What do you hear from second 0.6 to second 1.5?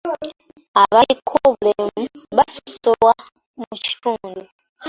Abaliko